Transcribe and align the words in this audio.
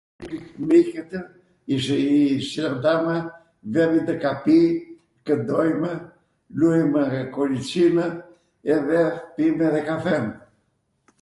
Gjith 0.27 0.53
miqwtw, 0.67 1.13
i 1.73 1.75
sheh 1.85 2.67
andama, 2.69 3.15
vemi 3.73 3.99
ndw 4.01 4.15
KAPI, 4.23 4.57
kwndojmw, 5.25 5.85
luajmw 6.57 6.97
kolicinw 7.35 7.99
edhe 8.75 9.01
pijmw 9.35 9.61
edhe 9.69 9.81
kafenw. 9.89 10.29